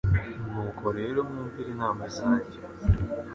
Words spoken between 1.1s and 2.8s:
mwumvire inama zanjye.